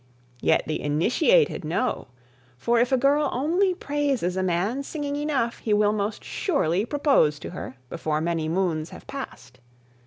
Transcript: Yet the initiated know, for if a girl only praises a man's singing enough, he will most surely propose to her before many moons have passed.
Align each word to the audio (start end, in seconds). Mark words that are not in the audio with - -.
Yet 0.41 0.63
the 0.65 0.81
initiated 0.81 1.63
know, 1.63 2.07
for 2.57 2.79
if 2.79 2.91
a 2.91 2.97
girl 2.97 3.29
only 3.31 3.75
praises 3.75 4.35
a 4.35 4.41
man's 4.41 4.87
singing 4.87 5.15
enough, 5.15 5.59
he 5.59 5.75
will 5.75 5.93
most 5.93 6.23
surely 6.23 6.87
propose 6.87 7.37
to 7.37 7.51
her 7.51 7.77
before 7.87 8.19
many 8.19 8.49
moons 8.49 8.89
have 8.89 9.05
passed. 9.05 9.59